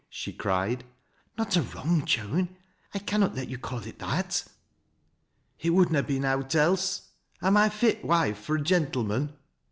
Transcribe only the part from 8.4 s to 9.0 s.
a gen